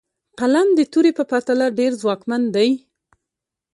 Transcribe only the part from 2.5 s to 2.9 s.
دی.